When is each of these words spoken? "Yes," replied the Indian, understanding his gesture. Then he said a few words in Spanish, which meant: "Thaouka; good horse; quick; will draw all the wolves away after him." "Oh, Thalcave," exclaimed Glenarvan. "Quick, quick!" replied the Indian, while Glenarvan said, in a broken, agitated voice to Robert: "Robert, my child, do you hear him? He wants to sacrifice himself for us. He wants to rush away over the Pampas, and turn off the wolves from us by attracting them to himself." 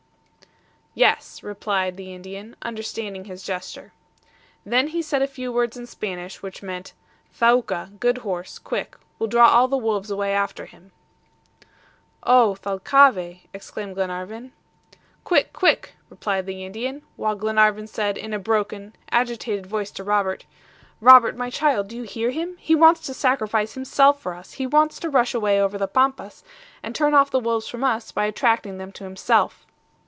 "Yes," 0.93 1.41
replied 1.41 1.95
the 1.95 2.13
Indian, 2.13 2.53
understanding 2.63 3.23
his 3.23 3.43
gesture. 3.43 3.93
Then 4.65 4.87
he 4.87 5.01
said 5.01 5.21
a 5.21 5.25
few 5.27 5.49
words 5.49 5.77
in 5.77 5.85
Spanish, 5.87 6.43
which 6.43 6.61
meant: 6.61 6.91
"Thaouka; 7.33 7.91
good 7.97 8.17
horse; 8.19 8.59
quick; 8.59 8.97
will 9.17 9.27
draw 9.27 9.47
all 9.47 9.69
the 9.69 9.77
wolves 9.77 10.11
away 10.11 10.33
after 10.33 10.65
him." 10.65 10.91
"Oh, 12.23 12.55
Thalcave," 12.55 13.47
exclaimed 13.53 13.95
Glenarvan. 13.95 14.51
"Quick, 15.23 15.53
quick!" 15.53 15.93
replied 16.09 16.45
the 16.45 16.65
Indian, 16.65 17.03
while 17.15 17.35
Glenarvan 17.35 17.87
said, 17.87 18.17
in 18.17 18.33
a 18.33 18.37
broken, 18.37 18.93
agitated 19.11 19.67
voice 19.67 19.91
to 19.91 20.03
Robert: 20.03 20.45
"Robert, 20.99 21.37
my 21.37 21.49
child, 21.49 21.87
do 21.87 21.95
you 21.95 22.03
hear 22.03 22.31
him? 22.31 22.57
He 22.59 22.75
wants 22.75 22.99
to 23.05 23.13
sacrifice 23.13 23.75
himself 23.75 24.21
for 24.21 24.33
us. 24.33 24.51
He 24.53 24.67
wants 24.67 24.99
to 24.99 25.09
rush 25.09 25.33
away 25.33 25.59
over 25.59 25.77
the 25.77 25.87
Pampas, 25.87 26.43
and 26.83 26.93
turn 26.93 27.13
off 27.13 27.31
the 27.31 27.39
wolves 27.39 27.69
from 27.69 27.81
us 27.85 28.11
by 28.11 28.25
attracting 28.25 28.77
them 28.77 28.91
to 28.91 29.05
himself." 29.05 29.65